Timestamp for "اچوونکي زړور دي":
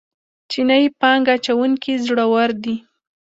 1.37-2.75